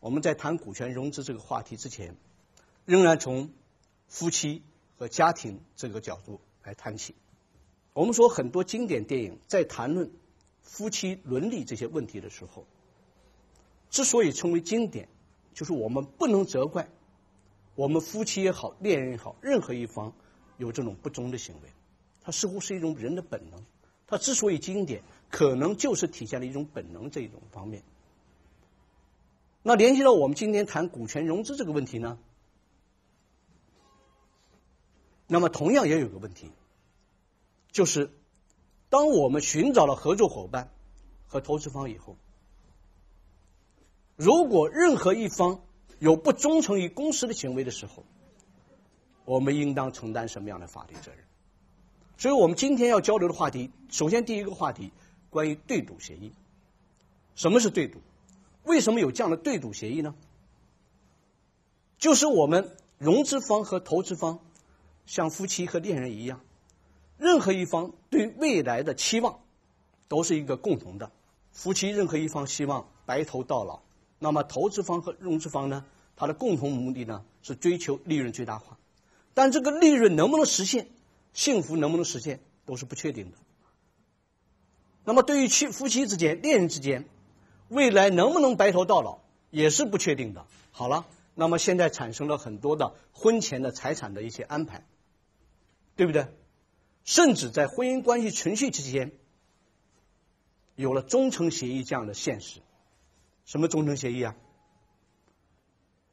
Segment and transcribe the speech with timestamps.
[0.00, 2.16] 我们在谈股权融资这个话题之前，
[2.86, 3.50] 仍然从
[4.08, 4.62] 夫妻
[4.96, 7.14] 和家庭这个角度来谈起。
[7.92, 10.10] 我们说很多经典电影在谈论
[10.62, 12.64] 夫妻伦理这些问题的时候，
[13.90, 15.08] 之所以称为经典，
[15.52, 16.88] 就是我们不能责怪
[17.74, 20.14] 我们夫妻也好、恋人也好，任何一方
[20.56, 21.68] 有这种不忠的行为，
[22.22, 23.62] 它似乎是一种人的本能。
[24.06, 27.82] 它之所以经典，可能就是体现了一种本能这一种方面。
[29.62, 32.18] 那联系到我们今天谈股权融资这个问题呢，
[35.26, 36.50] 那么同样也有个问题，
[37.70, 38.10] 就是
[38.88, 40.70] 当我们寻找了合作伙伴
[41.26, 42.16] 和投资方以后，
[44.16, 45.60] 如果任何一方
[45.98, 48.04] 有不忠诚于公司的行为的时候，
[49.26, 51.24] 我们应当承担什么样的法律责任？
[52.16, 54.90] 所以我们今天要交流的话题，首先第一个话题
[55.28, 56.32] 关于对赌协议。
[57.34, 58.00] 什么是对赌？
[58.64, 60.14] 为什么有这样的对赌协议呢？
[61.98, 64.38] 就是我们融资方和投资方
[65.06, 66.40] 像夫妻和恋人一样，
[67.18, 69.40] 任何一方对未来的期望
[70.08, 71.10] 都是一个共同的。
[71.52, 73.80] 夫妻任何一方希望白头到老，
[74.18, 75.84] 那么投资方和融资方呢，
[76.16, 78.78] 它的共同目的呢是追求利润最大化。
[79.34, 80.88] 但这个利润能不能实现？
[81.32, 83.36] 幸福能不能实现都是不确定的。
[85.04, 87.04] 那么，对于妻夫妻之间、恋人之间，
[87.70, 90.44] 未来能不能白头到老也是不确定的。
[90.72, 94.84] 好了，那么现在产生了很多的婚前的财产的一些安排，
[95.94, 96.26] 对不对？
[97.04, 99.12] 甚至在婚姻关系存续期间，
[100.74, 102.60] 有了忠诚协议这样的现实。
[103.44, 104.36] 什么忠诚协议啊？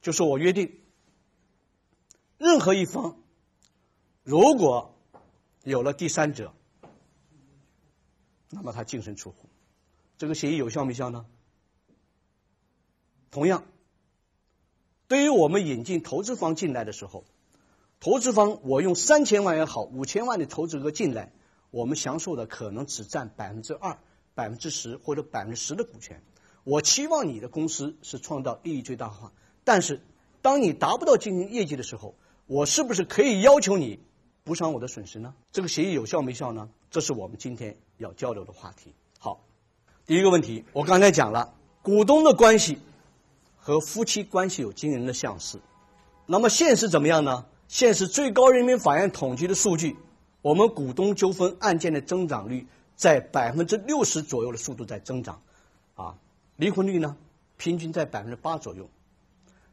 [0.01, 0.79] 就是我约定，
[2.37, 3.17] 任何一方
[4.23, 4.95] 如果
[5.63, 6.53] 有了第三者，
[8.51, 9.49] 那么他净身出户，
[10.17, 11.25] 这个协议有效没效呢？
[13.29, 13.63] 同样，
[15.07, 17.23] 对于我们引进投资方进来的时候，
[17.99, 21.31] 投资方我用三千万也好，五千万的投资额进来，
[21.71, 23.97] 我们享受的可能只占百分之二、
[24.33, 26.21] 百分之十或者百分之十的股权。
[26.63, 29.31] 我期望你的公司是创造利益最大化，
[29.63, 30.01] 但是
[30.41, 33.99] 当你达不到经营业绩的时候，我是不是可以要求你？
[34.43, 35.33] 补偿我的损失呢？
[35.51, 36.69] 这个协议有效没效呢？
[36.89, 38.93] 这是我们今天要交流的话题。
[39.19, 39.43] 好，
[40.05, 42.79] 第一个问题，我刚才讲了，股东的关系
[43.67, 45.59] 和夫妻关系有惊人的相似。
[46.25, 47.45] 那么现实怎么样呢？
[47.67, 49.97] 现实最高人民法院统计的数据，
[50.41, 55.41] 我们股东纠纷案件的增长率在百分之六十左右的速度在增长，
[55.95, 56.15] 啊，
[56.55, 57.17] 离婚率呢，
[57.57, 58.89] 平均在百分之八左右，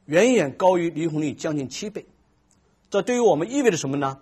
[0.06, 2.04] 远远高于离婚率将近七倍。
[2.90, 4.18] 这对于我们意味着什么呢？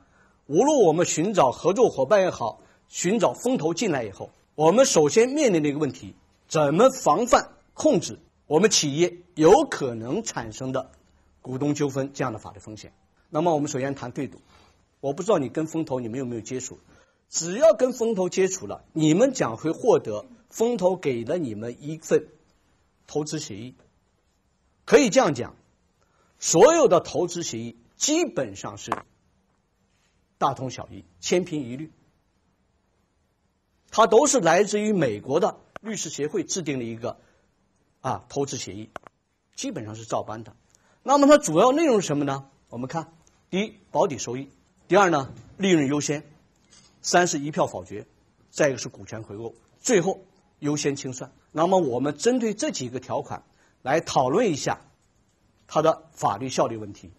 [0.49, 6.15] 无论我们寻找合作伙伴也好，寻找风投进来以后，我们首先面临的一个问题：
[6.47, 10.91] 怎么防范控制我们企业有可能产生的
[11.41, 12.93] 股东纠纷这样的法律风险？
[13.31, 14.41] 那么，我们首先谈对赌。
[15.01, 16.79] 我不知道你跟风投你们有没有接触？
[17.29, 22.29] 只要跟风投接触了，你们将会获得风投给了你们一份
[23.07, 23.75] 投资协议。
[24.85, 25.57] 可以这样讲，
[26.39, 28.93] 所有的投资协议基本上是。
[30.39, 31.93] 大同小异，千篇一律。
[33.93, 37.21] 它都是来自于美国的律师协会制定的一个
[38.03, 38.91] 啊投资协议，
[39.57, 40.55] 基本上是照搬的。
[41.03, 42.51] 那么它主要内容是什么呢？
[42.69, 43.15] 我们看，
[43.49, 44.49] 第一，保底收益；
[44.87, 46.21] 第二呢，利润优先；
[47.01, 48.05] 三是一票否决；
[48.51, 50.21] 再一个是股权回购；最后
[50.59, 51.33] 优先清算。
[51.51, 53.43] 那么我们针对这几个条款
[53.83, 54.81] 来讨论一下
[55.67, 57.11] 它的法律效力问题。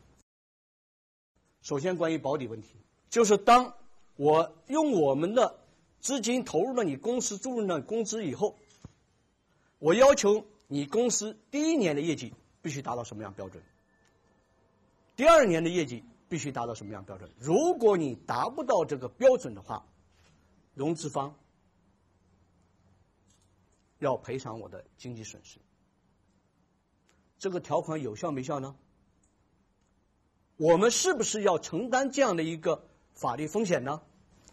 [1.62, 2.68] 首先，关于保底问题。
[3.10, 3.76] 就是当
[4.16, 5.60] 我用我们的
[6.00, 8.58] 资金投入了你公司注入了工资以后，
[9.78, 12.34] 我要求你公司第一年的业绩
[12.64, 13.62] 必须达到什么样标准？
[15.16, 17.30] 第二年的业绩必须达到什么样标准？
[17.38, 19.86] 如果你达不到这个标准的话，
[20.74, 21.36] 融资方
[24.00, 25.60] 要赔偿我的经济损失。
[27.38, 28.76] 这个条款有效没效呢？
[30.58, 32.84] 我们是不是要承担这样的一个？
[33.14, 34.02] 法律风险呢？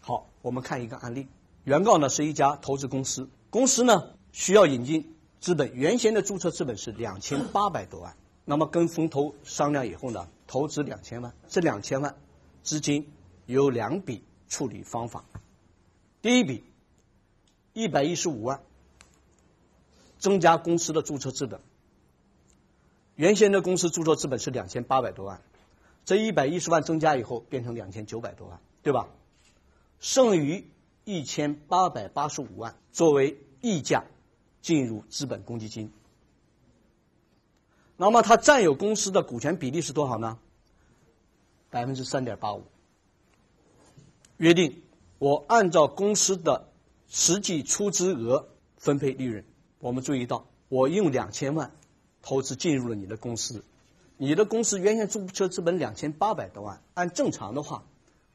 [0.01, 1.27] 好，我们看一个案例。
[1.63, 8.15] 原告呢是一家投资公司，公司呢需要引进资本原先的注册资本是两千八百多万，
[8.45, 12.15] 那么跟风投商量以后呢，投资两千万，这两千万
[12.61, 13.11] 资金
[13.47, 15.25] 有两笔处理方法，
[16.21, 16.63] 第一笔
[17.73, 18.61] 一百一十五万
[20.19, 21.59] 增加公司的注册资本，
[23.15, 25.41] 原先的公司注册资本是两千八百多万，
[26.05, 29.07] 这一百一十万增加以后变成两千九百多万，对吧？
[29.99, 30.69] 剩余
[31.03, 34.03] 一千八百八十五万作为溢价
[34.61, 35.91] 进入资本公积金。
[37.97, 40.39] 那么他占有公司的股权比例是多少呢？
[41.69, 42.63] 百分之三点八五。
[44.37, 44.81] 约定
[45.19, 46.69] 我按照公司的
[47.07, 49.43] 实际出资额分配利润。
[49.79, 51.71] 我们注意到，我用两千万
[52.21, 53.63] 投资进入了你的公司，
[54.17, 57.83] 你的公司原先注册资本两千八百多万，按正常的话。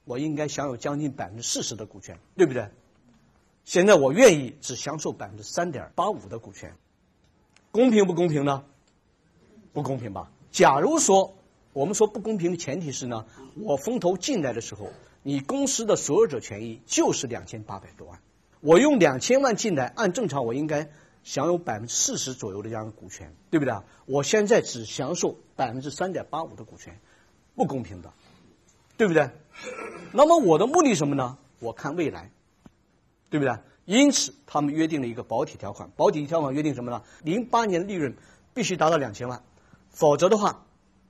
[0.04, 2.70] 我应该享有将近百分之四十的股权，对不对？
[3.66, 6.76] 现在我愿意只享受百分之三点八五的股权，
[7.72, 8.64] 公平不公平呢？
[9.72, 10.30] 不公平吧？
[10.52, 11.34] 假如说
[11.72, 13.26] 我们说不公平的前提是呢，
[13.56, 14.92] 我风投进来的时候，
[15.24, 18.20] 你公司的所有者权益就是两千八百多万，
[18.60, 20.88] 我用两千万进来，按正常我应该
[21.24, 23.74] 享有百分之四十左右的这样的股权，对不对？
[24.06, 26.98] 我现在只享受百分之三点八五的股权，
[27.56, 28.12] 不公平的。
[28.96, 29.28] 对不对？
[30.12, 31.36] 那么我的目的什么呢？
[31.58, 32.30] 我看未来，
[33.30, 33.58] 对不对？
[33.84, 35.90] 因此，他们约定了一个保底条款。
[35.96, 37.02] 保底条款约定什么呢？
[37.22, 38.16] 零八年利润
[38.52, 39.42] 必须达到两千万，
[39.90, 40.64] 否则的话，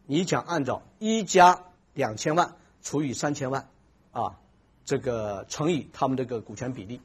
[0.04, 1.64] 你将按照一加
[1.94, 3.68] 两千万除以三千万，
[4.12, 4.38] 啊，
[4.84, 7.00] 这个乘以他们这个股权比例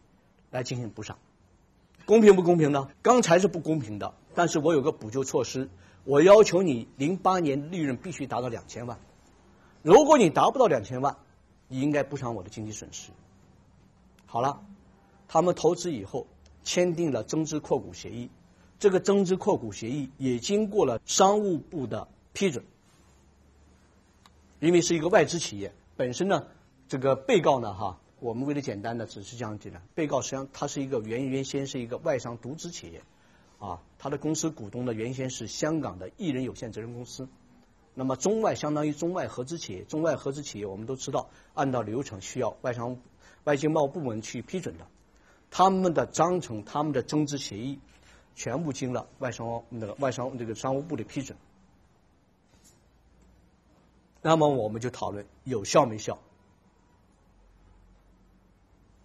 [0.49, 1.17] 来进行补偿，
[2.05, 2.89] 公平不公平呢？
[3.01, 5.69] 刚才是不公平的，但是我有个补救措施，
[6.03, 8.99] 我要求你零八年利润必须达到两千万。
[9.83, 11.15] 如果你达不到两千万，
[11.69, 13.11] 你应该补偿我的经济损失。
[14.25, 14.61] 好了，
[15.33, 16.28] 他们投资以后
[16.62, 18.30] 签订了增资扩股协议，
[18.80, 22.66] 这个增资扩股协议也经过了商务部的批准。
[24.60, 26.48] 因为是一个外资企业，本身呢，
[26.89, 33.01] 这个被告呢，哈，我们为了简单的只是这样简单，被告实际上他是一个原原先是一个外商独资企业，
[33.57, 37.30] 啊，他的公司股东呢原先是香港的艺人有限责任公司。
[37.94, 42.98] 那么中外相当于中外合资企业，中外合资企业我们都知道，按照流程需要外商
[43.45, 44.86] 外经贸部门去批准的。
[45.51, 47.77] 他们的章程、他们的增资协议，
[48.33, 51.38] 全部经了外商那个外商这个商务部的批准。
[54.21, 56.18] 那么我们就讨论有效没效。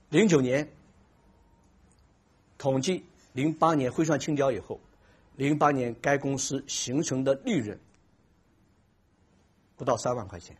[0.09, 0.71] 零九年
[2.59, 4.79] 统计，零八年汇算清缴以后，
[5.35, 7.79] 零八年该公司形成的利润。
[9.77, 10.57] 不到三万块钱，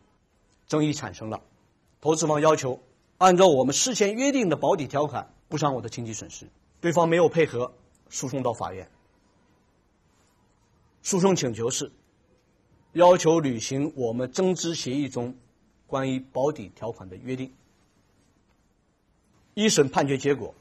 [0.67, 1.41] 争议产生了，
[2.01, 2.79] 投资方要求
[3.17, 6.49] 按照我们事先约定的保底条款补偿我的经济损失，
[6.81, 7.73] 对方没有配合，
[8.09, 8.89] 诉讼到法院。
[11.01, 11.91] 诉讼请求是
[12.91, 15.37] 要求履行我们增资协议中
[15.85, 17.53] 关于保底条款的约定。
[19.53, 20.53] 一审判决结果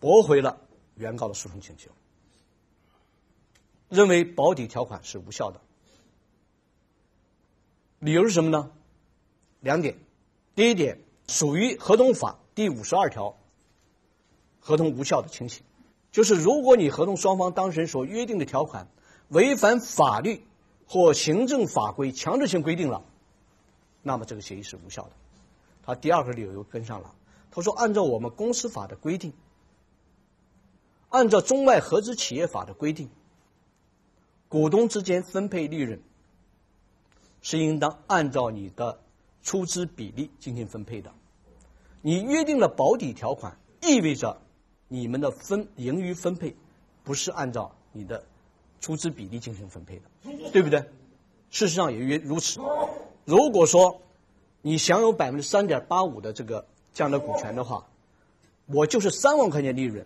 [0.00, 0.60] 驳回了
[0.94, 1.90] 原告的诉讼请求，
[3.88, 5.60] 认为保底条款是无效的。
[7.98, 8.70] 理由是什么呢？
[9.60, 9.98] 两点，
[10.54, 13.36] 第一点属于合同法第五十二条，
[14.60, 15.64] 合同无效的情形，
[16.12, 18.88] 就是如果你合同双方当事人所约定的条款
[19.28, 20.46] 违反法律
[20.86, 23.04] 或行政法规强制性规定了，
[24.02, 25.10] 那么这个协议是无效的。
[25.82, 27.14] 他第二个理由又跟上了，
[27.50, 29.32] 他说按照我们公司法的规定，
[31.08, 33.10] 按照中外合资企业法的规定，
[34.48, 36.00] 股东之间分配利润。
[37.46, 39.02] 是应当按照你的
[39.42, 41.12] 出资比例进行分配的。
[42.06, 44.36] 你约定了保底条款，意味着
[44.88, 46.54] 你们的分盈余分配
[47.02, 48.26] 不是按照你的
[48.78, 50.02] 出资比例进行分配的，
[50.52, 50.80] 对不对？
[51.48, 52.60] 事实上也约如此。
[53.24, 54.02] 如果说
[54.60, 57.86] 你享有百分之三点八五的这个这样的股权的话，
[58.66, 60.04] 我就是三万块钱利润，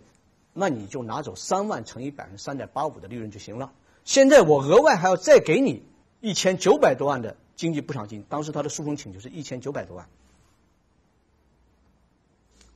[0.53, 3.73] 那你就拿走三万乘以百分之三点八五的利润就行了。
[4.05, 5.83] 现在我额外还要再给你。
[6.21, 10.09] 一千九百多万的经济补偿金，当时他的诉讼请求是一千九百多万，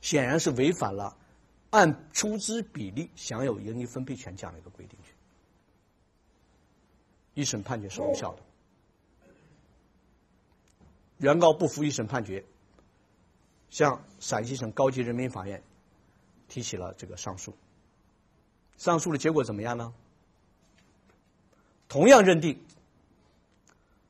[0.04, 1.16] 显然是违反了
[1.70, 4.98] 按出资比例享有盈余分配权这样的一个规定。
[7.32, 8.42] 一审判决是无效的，
[11.16, 12.44] 原告不服一审判决，
[13.70, 15.62] 向陕西省高级人民法院
[16.48, 17.56] 提起了这个上诉。
[18.76, 19.94] 上诉的结果怎么样呢？
[21.88, 22.62] 同样认定。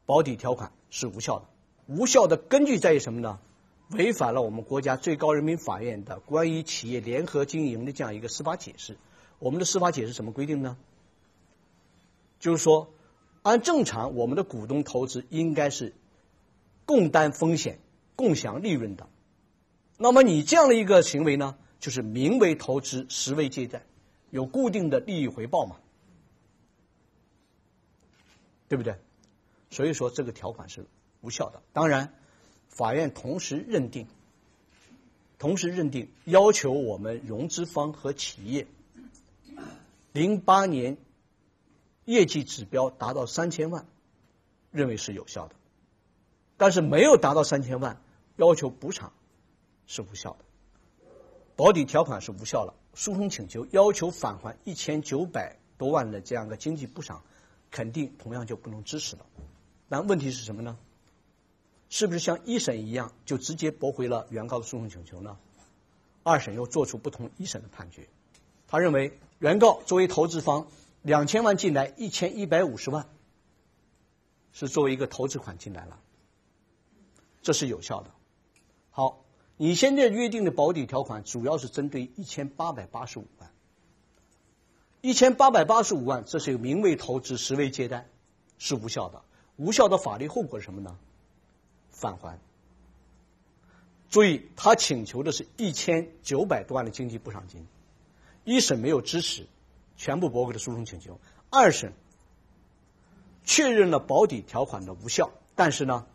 [0.07, 1.47] 保底条款是无效的，
[1.87, 3.39] 无效的根据在于什么呢？
[3.95, 8.97] 违反了我们国家最高人民法院的关于企业联合经营的这样一个司法解释。
[9.39, 10.77] 我们的司法解释怎么规定呢？
[12.41, 12.93] 就是说，
[13.43, 15.95] 按正常，我们的股东投资应该是
[16.85, 17.79] 共担风险、
[18.17, 19.09] 共享利润的。
[19.97, 23.85] 那么你这样的一个行为呢，就是名为投资，实为借贷，
[24.31, 25.77] 有固定的利益回报嘛？
[28.69, 28.97] 对不对？
[29.71, 30.87] 所以说这个条款是
[31.21, 31.63] 无效的。
[31.73, 32.15] 当然，
[32.75, 34.07] 法院同时认定，
[35.39, 38.67] 同时认定要求我们融资方和企业
[40.13, 40.99] 零八年
[42.05, 43.87] 业绩指标达到三千万，
[44.73, 45.55] 认为是有效的。
[46.57, 48.01] 但是没有达到三千万，
[48.37, 49.13] 要求补偿
[49.87, 50.45] 是无效的，
[51.57, 52.75] 保底条款是无效了。
[52.95, 57.23] 诉讼请求要求返还一千九百多万的这样的经济补偿。
[57.71, 59.27] 肯定同样就不能支持了，
[59.89, 60.79] 但问题是什么呢？
[61.95, 65.39] 是不是像一审一样就直接驳回了原告的诉讼请求呢？
[66.25, 68.09] 二审又做出不同一审的判决，
[68.67, 70.67] 他认为原告作为投资方，
[71.03, 73.07] 两千万进来一千一百五十万，
[74.53, 76.01] 是作为一个投资款进来了，
[77.43, 78.11] 这是有效的。
[78.91, 79.25] 好，
[79.57, 83.53] 你现在约定的保底条款主要是针对一千八百八十五万。
[85.01, 88.09] 一千八百八十五万，这是名为投资，实为借贷，
[88.59, 89.23] 是无效的。
[89.55, 90.99] 无效的法律后果是什么呢？
[91.95, 92.39] 返还。
[94.11, 97.67] 注意，他请求的是一千九百多万的经济补偿金，
[98.45, 99.47] 一审没有支持，
[99.97, 101.19] 全部驳回了诉讼请求。
[101.51, 101.93] 二审
[103.45, 106.07] 确认了保底条款的无效，但是呢，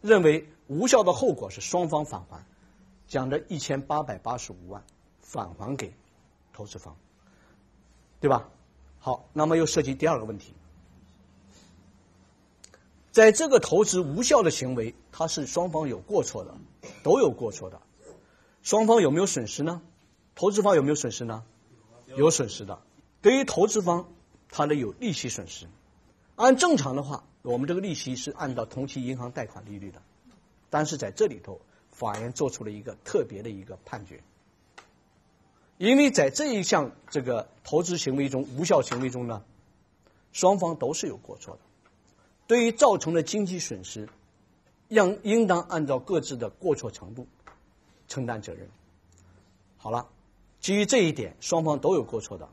[0.00, 2.46] 认为无效的后果是双方返还，
[3.08, 4.84] 将这一千八百八十五万
[5.20, 5.92] 返还给
[6.52, 6.96] 投资方。
[8.20, 8.48] 对吧？
[9.00, 10.54] 好，那么又涉及第二个问题，
[13.14, 16.52] 在这个投资无效的行为，它是双方有过错的，
[17.04, 17.80] 都有过错的，
[18.64, 19.82] 双方有没有损失呢？
[20.34, 21.44] 投资方有没有损失呢？
[22.16, 22.82] 有损失的。
[23.22, 24.08] 对于投资方，
[24.48, 25.68] 他的有利息损失。
[26.34, 30.02] 按正常的话，我们这个利息是按照同期银行贷款利率的，
[30.68, 31.60] 但是在这里头，
[31.92, 34.24] 法院做出了一个特别的一个判决。
[35.78, 39.44] 因为在这一项这个投资行为中，无效行为中呢，
[40.32, 41.60] 双方都是有过错的。
[42.46, 44.08] 对于造成的经济损失，
[44.88, 47.26] 应应当按照各自的过错程度
[48.06, 48.68] 承担责任。
[49.78, 50.08] 好了，
[50.60, 52.48] 基于这一点，双方都有过错的。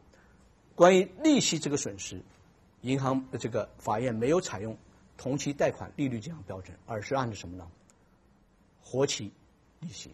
[0.75, 2.21] 关于利息这个损失，
[2.81, 4.77] 银行这个法院没有采用
[5.17, 7.67] 同期贷款利率这样标准，而是按照什么呢？
[8.81, 9.31] 活期
[9.79, 10.11] 利息。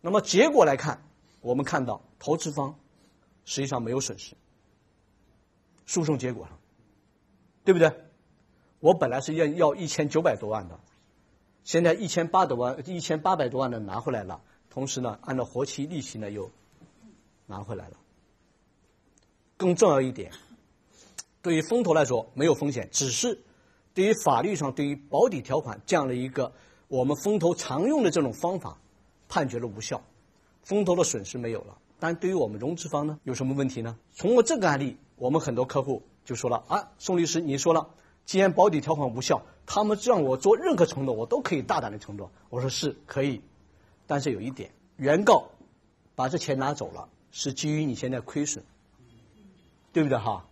[0.00, 1.00] 那么结果来看，
[1.40, 2.74] 我们看到投资方
[3.44, 4.34] 实际上没有损失。
[5.86, 6.58] 诉讼结果上，
[7.64, 7.92] 对不对？
[8.80, 10.78] 我本来是要要一千九百多万的，
[11.64, 16.50] 现在一千八多万、一千八百多万的拿回来了，同时呢，按照活期利息呢又
[17.46, 17.96] 拿回来了。
[19.56, 20.32] 更重要一点，
[21.40, 23.40] 对于风投来说没有风险，只是
[23.94, 26.52] 对于法律上对于保底条款这样的一个
[26.88, 28.78] 我们风投常用的这种方法。
[29.28, 30.02] 判决了无效，
[30.62, 33.96] 风投的损失没有了，但对于我们融资方呢，有什么问题呢？
[34.18, 37.90] 通过这个案例，我们很多客户就说了啊，宋律师，你说了，
[38.24, 42.32] 既然保底条款无效，他们让我做任何承诺，我都可以大胆的承诺。
[42.50, 43.40] 我说是可以，
[44.08, 45.50] 但是有一点，原告
[46.16, 48.64] 把这钱拿走了，是基于你现在亏损，
[49.92, 50.44] 对不对哈？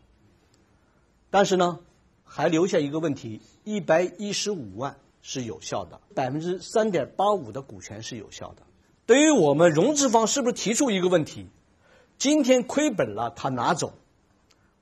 [1.31, 1.81] 但是呢，
[2.23, 8.63] 还留下一个问题，一百一十五万是有效的，百分之三点八五的股权是有效的。
[9.05, 11.49] 对于我们融资方，是不是提出一个问题？
[12.19, 13.95] 今天亏本了，他拿走，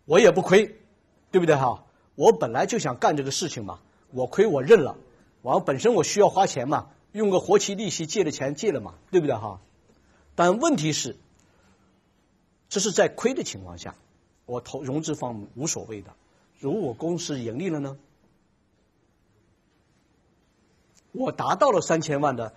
[0.09, 0.75] 我也不亏，
[1.31, 1.85] 对不对哈？
[2.15, 4.97] 我本来就想干这个事情嘛，我亏我认了，
[5.43, 9.61] 完本身我需要花钱嘛，用个活期利息借的钱借了嘛，对不对哈？
[10.35, 11.15] 但问题是，
[12.71, 13.95] 这是在亏的情况下，
[14.47, 16.15] 我投融资方无所谓的。
[16.59, 17.99] 如果公司盈利了呢？
[21.13, 22.55] 我达到了三千万的。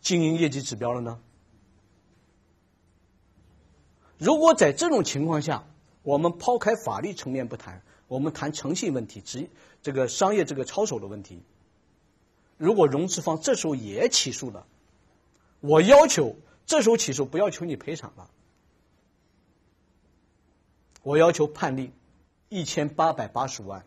[0.00, 1.18] 经营业绩指标了呢？
[4.18, 5.64] 如果在这种情况下，
[6.04, 9.48] 我们抛开法律层面不谈，我们谈诚信问题、职
[9.82, 11.42] 这个商业这个操守的问题。
[12.56, 14.66] 如果融资方这时候也起诉了，
[15.60, 18.30] 我要求这时候起诉不要求你赔偿了，
[21.02, 21.90] 我要求判令
[22.50, 23.84] 一千八百八十万，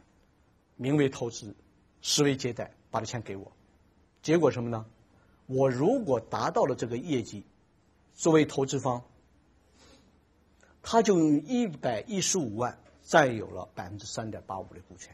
[0.76, 1.56] 名为投资，
[2.02, 3.52] 实为借贷，把这钱给我。
[4.24, 4.86] 结果什么呢？
[5.46, 7.44] 我如果达到了这个业绩，
[8.16, 9.04] 作为投资方，
[10.89, 15.13] 他就用一百一十五万占有了百分之三点八五的股权，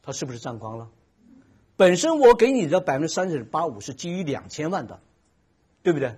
[0.00, 0.88] 他是不是占光了？
[1.76, 5.00] 本身我给你的百分之三点八五是基于两千万的，
[5.82, 6.16] 对不对？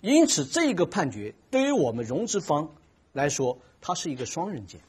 [0.00, 2.74] 因此，这个判决对于我们融资方
[3.12, 4.80] 来说，它是一个双刃剑。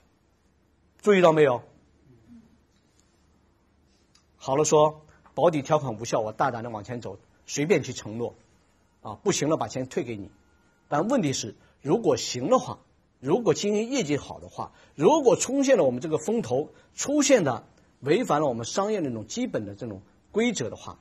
[1.03, 1.61] 注意到没有？
[4.37, 8.33] 好了，说保底条款无效，我大胆的往前走，随便去承诺，
[9.03, 10.31] 啊，不行了把钱退给你。
[10.87, 12.79] 但问题是，如果行的话，
[13.19, 17.67] 如果经营业绩好的话，如果出现了我们这个风投出现的
[17.99, 20.99] 违反了我们商业那种基本的这种规则的话，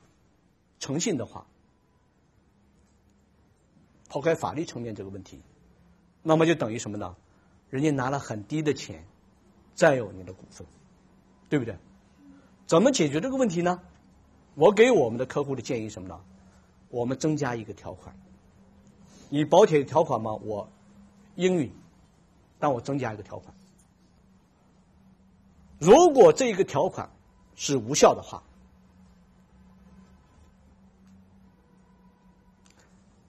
[0.79, 1.45] 诚信的话，
[4.09, 5.41] 抛开法律层面这个问题，
[6.23, 7.15] 那么就等于什么呢？
[7.69, 9.05] 人家拿了很低的钱，
[9.75, 10.65] 占有你的股份，
[11.49, 11.77] 对不对？
[12.65, 13.81] 怎么解决这个问题呢？
[14.55, 16.19] 我给我们的客户的建议什么呢？
[16.89, 18.15] 我们增加一个条款，
[19.29, 20.33] 你保铁条款吗？
[20.33, 20.69] 我
[21.35, 21.71] 应允，
[22.59, 23.53] 但我增加一个条款，
[25.79, 27.09] 如果这一个条款
[27.55, 28.43] 是无效的话，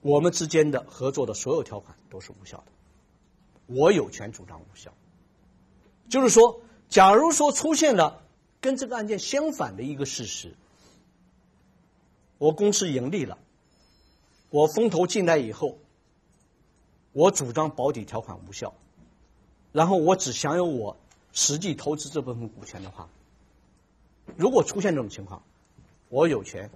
[0.01, 2.71] 我们之间的合作的所有条款都是无效的，
[3.67, 4.93] 我有权主张无效。
[6.09, 8.23] 就是说，假如说出现了。
[8.61, 10.53] 跟这个案件相反的一个事实，
[12.37, 13.37] 我公司盈利了，
[14.49, 15.77] 我风投进来以后，
[17.13, 18.73] 我主张保底条款无效，
[19.71, 20.97] 然后我只享有我
[21.31, 23.07] 实际投资这部分股权的话，
[24.35, 25.43] 如果出现这种情况，
[26.09, 26.69] 我有权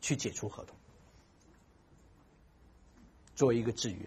[0.00, 0.76] 去解除合同，
[3.34, 3.98] 作为一个制约。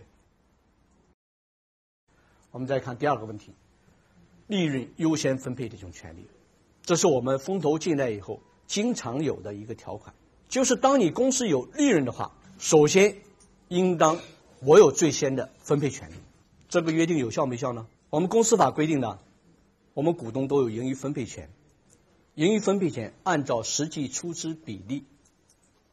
[2.51, 3.51] 我们再看第二个问题，
[4.47, 6.27] 利润优先分配的这种权利。
[6.83, 10.15] 这是我们风投进来以后经常有的一个条款，
[10.47, 13.17] 就是当你公司有利润的话，首先
[13.67, 14.19] 应当
[14.61, 16.15] 我有最先的分配权利。
[16.73, 17.85] 这个约定有效没效呢？
[18.09, 19.19] 我们公司法规定的，
[19.93, 21.51] 我们股东都有盈余分配权，
[22.33, 25.05] 盈余分配权按照实际出资比例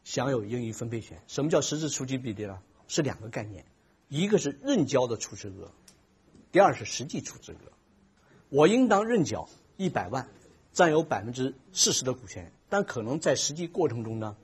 [0.05, 1.21] 享有盈余分配权。
[1.27, 2.63] 什么叫实质出资比例呢？
[2.89, 3.67] 是两个概念，
[4.09, 5.71] 一个是认缴的出资额，
[6.51, 7.59] 第二是实际出资额。
[8.49, 10.27] 我应当认缴一百万。
[10.73, 14.37] 占有百分之四十的股权，但可能在实际过程中呢，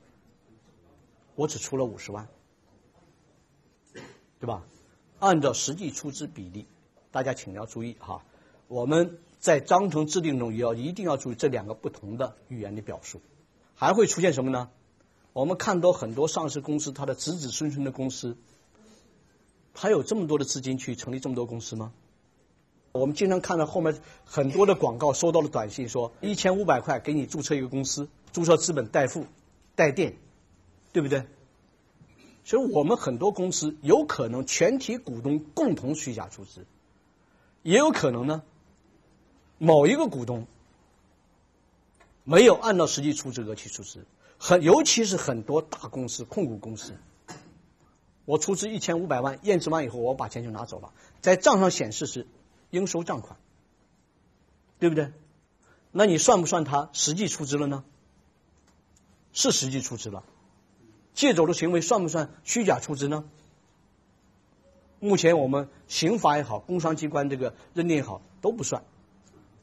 [1.37, 2.27] 我只出了五十万，
[3.93, 4.65] 对吧？
[5.27, 6.67] 按照实际出资比例，
[7.11, 8.23] 大家请要注意哈，
[8.69, 13.21] 我们在章程制定中也要一定要注意这两个不同的语言的表述。
[13.75, 14.71] 还会出现什么呢？
[15.33, 18.37] 我们看到很多上市公司，它的子子孙孙的公司，
[19.75, 21.93] 它有这么多的资金去成立这么多公司吗？
[22.93, 29.27] 我们经常看到后面很多的广告，收到了短信说一千五百块给你注册一个公司，注册资本代付、
[29.75, 30.17] 代垫，
[30.93, 31.27] 对不对？
[32.47, 36.65] 所以我们很多公司有可能全体股东共同虚假出资，
[37.63, 38.45] 也有可能呢，
[39.59, 40.47] 某一个股东
[42.23, 44.07] 没有按照实际出资额去出资，
[44.39, 46.93] 很尤其是很多大公司、控股公司，
[48.25, 52.27] 我出资一千五百万，验证完以后我把钱就拿走了，在账上显示是。
[52.71, 53.39] 应收账款，
[54.81, 55.13] 对不对？
[55.93, 57.85] 那你算不算他实际出资了呢？
[59.33, 60.25] 是实际出资了，
[61.17, 63.25] 借走的行为算不算虚假出资呢？
[65.01, 68.85] 目前我们刑法也好，工商机关这个认定也好都不算。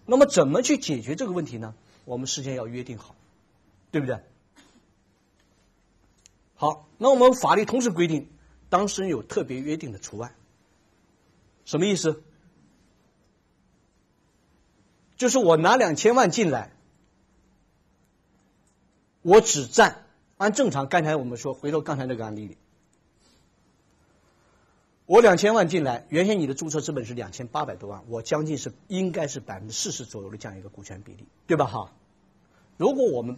[0.06, 1.76] 那么怎么去解决这个问题呢？
[2.06, 3.16] 我们事先要约定好，
[3.92, 4.20] 对不对？
[6.56, 8.30] 好，那我们法律同时规定，
[8.70, 10.34] 当事人有特别约定的除外，
[11.66, 12.24] 什么意思？
[15.18, 16.74] 就是我拿两千万进来，
[19.22, 20.03] 我只占
[20.44, 20.88] 按正常。
[20.88, 22.58] 刚才我们说，回头刚才那个案例里，
[25.06, 31.66] 我两千万进来，原先你的注册资本是两千八百多万，我将近是应该是百分之四十左右的这样一个股权比例，对吧？
[31.66, 31.92] 哈，
[32.78, 33.38] 如果我们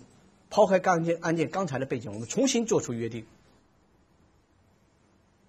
[0.50, 3.26] 抛开案件案件刚才的背景，我们重新做出约定，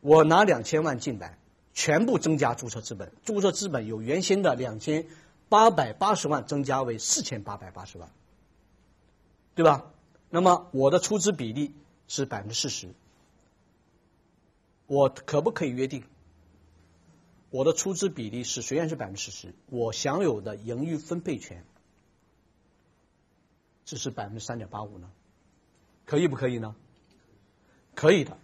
[0.00, 1.38] 我拿两千万进来，
[1.72, 5.06] 全部增加注册资本，注册资本由原先的两千。
[5.48, 8.10] 八百八十万增加为四千八百八十万，
[9.54, 9.92] 对吧？
[10.36, 11.72] 那么我的出资比例
[12.08, 12.90] 是百分之四十，
[14.86, 16.04] 我可不可以约定，
[17.48, 21.64] 我的出资比例是虽然是百分之四十，我享有的盈余分配权
[23.86, 25.10] 只是百分之三点八五呢？
[26.04, 26.76] 可以不可以呢？
[27.94, 28.36] 可以的，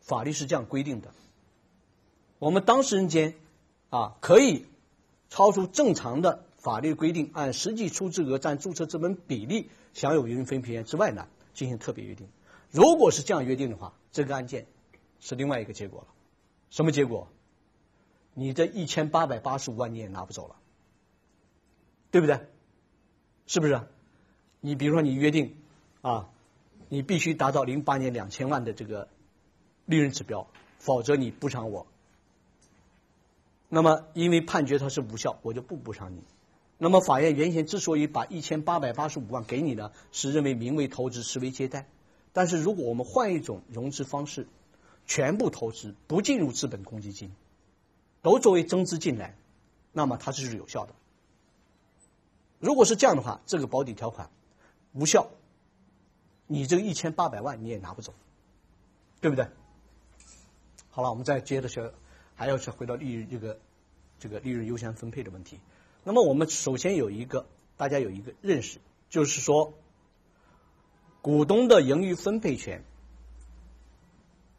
[0.00, 1.12] 法律是这样规定的。
[2.38, 3.34] 我们当事人间
[3.90, 4.64] 啊可以。
[5.28, 12.26] 超出正常的法律规定，按实际出资额占注册资本比例享有盈余分配权之外呢，进行特别约定。
[12.72, 14.66] 如果是这样约定的话，这个案件
[15.20, 16.08] 是另外一个结果了。
[16.70, 17.28] 什么结果？
[18.34, 20.56] 你这一千八百八十五万你也拿不走了，
[22.10, 22.40] 对不对？
[23.46, 23.80] 是不是？
[24.60, 25.54] 你比如说你约定
[26.00, 26.28] 啊，
[26.88, 29.06] 你必须达到零八年两千万的这个
[29.84, 30.48] 利润指标，
[30.78, 31.86] 否则你补偿我。
[33.68, 36.24] 那么因为判决它是无效，我就不补偿你。
[36.78, 41.88] 那么法院原先之所以把一千八百八十五万给你呢，是认为名为投资，实为借贷。
[42.32, 44.46] 但是如果我们换一种融资方式，
[45.06, 47.32] 全部投资不进入资本公积金，
[48.20, 49.36] 都作为增资进来，
[49.92, 50.94] 那么它就是有效的。
[52.58, 54.28] 如果是这样的话，这个保底条款
[54.92, 55.30] 无效，
[56.46, 58.12] 你这个一千八百万你也拿不走，
[59.22, 59.48] 对不对？
[60.90, 61.90] 好了，我们再接着学，
[62.34, 63.58] 还要去回到利润这个
[64.18, 65.58] 这个利润优先分配的问题。
[66.06, 68.78] 那么我们首先有一个大家有一个认识，
[69.10, 69.74] 就是说。
[71.20, 72.84] 股东的盈余分配权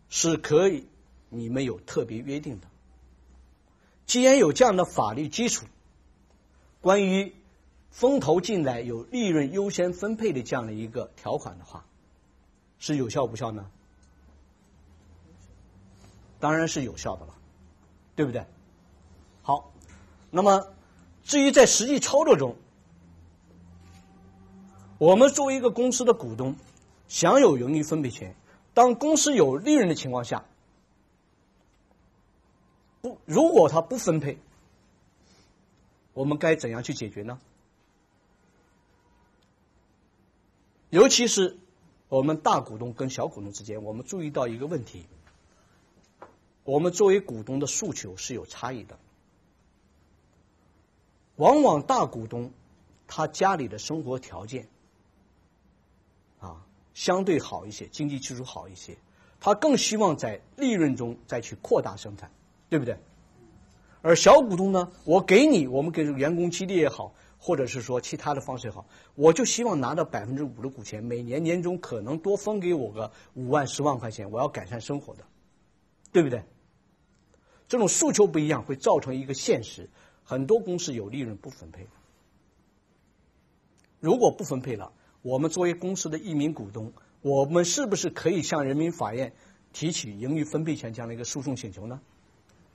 [0.09, 0.85] 是可以，
[1.29, 2.67] 你们有特别约定的。
[4.05, 5.65] 既然有这样的法律基础，
[6.81, 7.33] 关于
[7.89, 11.85] 风投进来有利润优先分配的这样的一个条款的话，
[12.79, 13.71] 是有效无效呢？
[16.41, 17.33] 当然是有效的了，
[18.17, 18.45] 对不对？
[19.41, 19.71] 好，
[20.31, 20.67] 那么
[21.27, 22.55] 至于在实际操作中，
[24.97, 26.55] 我们作为一个公司的股东，
[27.09, 28.33] 享有盈余分配权。
[28.73, 30.45] 当公司有利润的情况下，
[33.01, 34.37] 不，如果他不分配，
[36.13, 37.37] 我们该怎样去解决呢？
[40.89, 41.57] 尤其是
[42.07, 45.05] 我们大股东跟小股东之间，我们注意到一个问题：
[46.63, 48.97] 我们作为股东的诉求是有差异的。
[51.37, 52.51] 往往大股东
[53.07, 54.67] 他家里的生活条件。
[56.39, 58.97] 啊相对好一些，经济基础好一些，
[59.39, 62.31] 他更希望在利润中再去扩大生产，
[62.69, 62.97] 对不对？
[64.01, 75.23] 而小股东呢，我给你，我们给员工激励也好，或者是说其他的方式也好，我就希望拿到百分之五的股权，每年年终可能多分给我个五万、十万块钱，我要改善生活的，
[76.11, 76.43] 对不对？
[77.67, 79.89] 这种诉求不一样，会造成一个现实：
[80.29, 81.87] 很多公司有利润不分配，
[84.01, 84.91] 如果不分配了。
[85.21, 89.31] 我们作为公司的一名股东，我们是不是可以向人民法院
[89.71, 92.01] 提起盈余分配权这样的一个诉讼请求呢？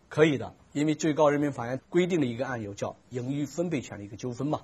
[0.09, 4.62] 可以的，因为最高人民法院规定了一个案由叫盈余分配权的一个纠纷嘛。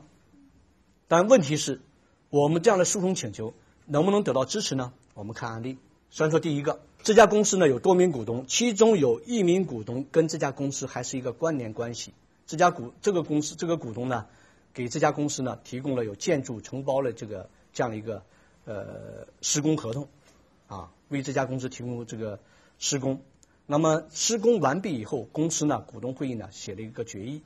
[1.09, 1.83] 但问题是，
[2.31, 3.53] 我们这样的诉讼请求
[3.85, 4.95] 能不能得到支持呢？
[5.13, 5.77] 我们看案例。
[6.11, 12.15] 先说第一个，这家公司呢有多名股东，其中有一名股东跟这家公司还是一个关联关系。
[12.49, 14.27] 这家股这个公司这个股东呢，
[14.75, 17.49] 给这家公司呢提供了有建筑承包的这个。
[17.71, 18.25] 这样一个
[18.65, 20.09] 呃施工合同，
[20.67, 22.41] 啊，为这家公司提供这个
[22.79, 23.23] 施工。
[23.67, 27.43] 那么施工完毕以后，公司呢股东会议呢写了一个决议，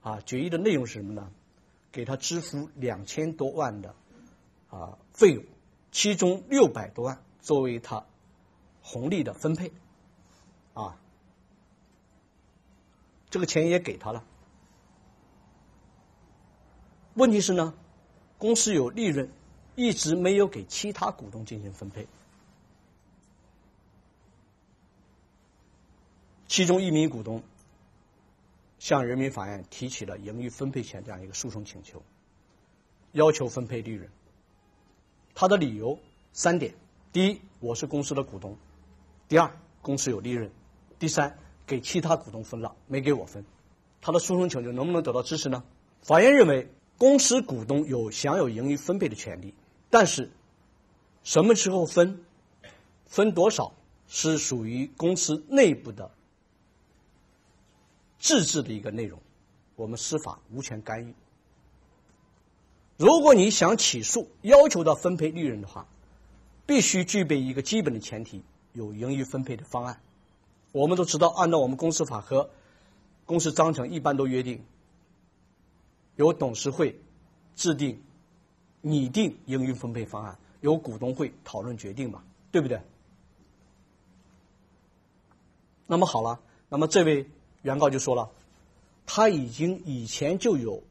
[0.00, 1.30] 啊，决议的内容是什么呢？
[1.92, 3.94] 给他支付两千多万的
[4.70, 5.44] 啊费用，
[5.92, 8.04] 其中六百多万作为他
[8.80, 9.70] 红利的分配，
[10.72, 10.98] 啊，
[13.32, 14.22] 这个钱也给他了。
[17.14, 17.72] 问题是呢？
[18.36, 19.32] 公司有利润，
[19.74, 22.06] 一直没有给其他股东进行分配。
[26.46, 27.42] 其中一名股东
[28.78, 32.02] 向人民法院提起了盈余分配权这样一个诉讼请求，
[33.12, 34.10] 要求分配利润。
[35.34, 35.98] 他的理由
[36.34, 36.74] 三点：
[37.12, 38.56] 第一，我是公司的股东；
[39.26, 40.50] 第二，公司有利润；
[40.98, 43.44] 第三，给其他股东分了，没给我分。
[44.00, 45.64] 他的诉讼请求能不能得到支持呢？
[46.02, 46.68] 法院认为。
[46.98, 49.54] 公司股东有享有盈余分配的权利，
[49.90, 50.30] 但是
[51.24, 52.24] 什么时候分、
[53.06, 53.72] 分多少
[54.06, 56.12] 是属于公司内部的
[58.20, 59.18] 自治的一个内容，
[59.74, 61.12] 我们司法无权干预。
[62.98, 65.88] 如果你想起诉要求到分配利润的话，
[66.66, 68.44] 必须具备一个基本的前提，
[68.74, 70.00] 有盈余分配的方案。
[70.72, 72.50] 我们都知道，按照我们公司法和
[73.26, 74.64] 公司章程，一般都约定。
[76.16, 77.00] 由董事会
[77.56, 78.02] 制定、
[78.80, 82.80] 拟定盈余分配方案，由股东会讨论决定嘛，对不对？
[85.86, 87.28] 那么好了，那么这位
[87.62, 88.30] 原告就说了，
[89.06, 90.82] 他已经以前就有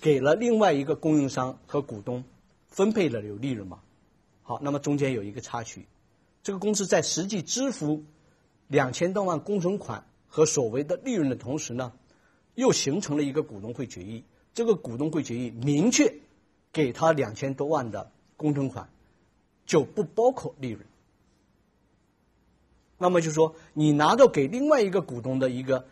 [0.00, 2.24] 给了另外一个供应商和股东
[2.68, 3.80] 分配了有利润嘛。
[4.42, 5.86] 好，那么中间有一个插曲，
[6.42, 8.04] 这个公司在实际支付
[8.68, 11.92] 两千多万工程款和所谓的利润的同时呢，
[12.54, 14.24] 又形成了一个股东会决议。
[14.54, 16.14] 这个股东会决议明确
[16.72, 18.88] 给他两千多万的工程款，
[19.64, 20.84] 就不包括利润。
[22.98, 25.86] 那么就说你拿到给另外一个股东的一个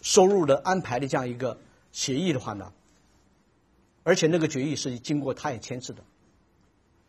[0.00, 1.58] 收入的安排的这样一个
[1.92, 2.72] 协议的话呢，
[4.02, 6.02] 而且那个决议是经过他也签字的，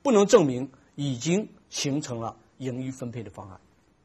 [0.01, 3.59] 不能证明已经形成了盈余分配的方案。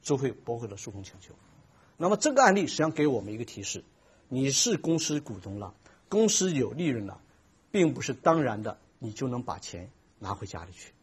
[0.09, 1.35] 就会驳回了诉讼请求。
[1.99, 3.85] 那么这个案例实际上给我们一个提示：
[4.31, 5.75] 你是公司股东了，
[6.09, 7.21] 公司有利润了，
[7.71, 10.95] 并不是当然的你就能把钱拿回家里去。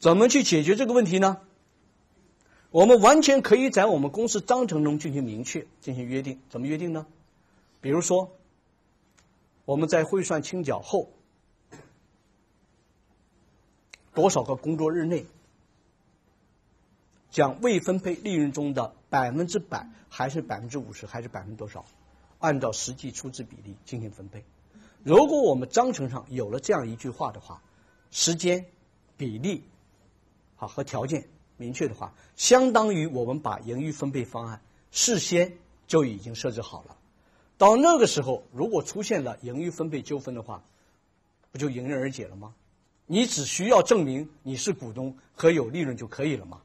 [0.00, 1.42] 怎么去解决这个问题呢？
[2.72, 6.40] 我们完全可以在我们公司章程中进行明确、进行约定。
[6.50, 7.06] 怎么约定呢？
[7.80, 8.36] 比如说，
[9.64, 11.12] 我们在汇算清缴后
[14.12, 15.24] 多少个工作日内，
[17.38, 21.84] 将未分配利润中的百分之百，还是百分之五十，还是百分之多少，
[22.40, 24.44] 按照实际出资比例进行分配。
[25.04, 27.62] 如果我们章程上有了这样一句话的话，
[28.10, 28.66] 时间、
[29.16, 29.62] 比例，
[30.56, 31.28] 好和条件。
[31.58, 36.96] 明确的话，相当于我们把盈余分配方案事先就已经设置好了。
[37.56, 40.64] 到那个时候，如果出现了盈余分配纠纷的话，
[41.52, 42.52] 不就迎刃而解了吗？
[43.06, 46.62] 你只需要证明你是股东和有利润就可以了吗？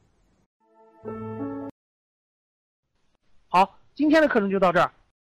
[3.49, 4.91] 好，今天的课程就到这儿。